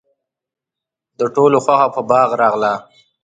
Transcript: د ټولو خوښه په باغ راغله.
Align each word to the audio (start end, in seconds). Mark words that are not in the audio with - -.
د 1.19 1.21
ټولو 1.35 1.57
خوښه 1.65 1.87
په 1.95 2.01
باغ 2.09 2.29
راغله. 2.41 2.73